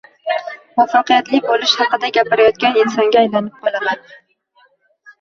muvaffaqiyatli 0.79 1.41
bo’lish 1.51 1.75
haqida 1.83 2.11
gapirayotgan 2.17 2.83
insonga 2.87 3.23
aylanib 3.25 3.65
qolaman 3.71 4.07